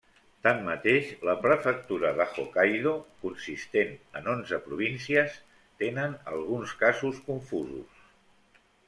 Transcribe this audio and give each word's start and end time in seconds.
Tanmateix, 0.45 1.09
la 1.27 1.33
Prefectura 1.41 2.13
de 2.19 2.25
Hokkaido, 2.29 2.93
consistent 3.25 3.93
en 4.21 4.31
onze 4.33 4.59
províncies, 4.69 5.37
tenen 5.83 6.17
alguns 6.33 6.75
casos 6.81 7.21
confusos. 7.29 8.03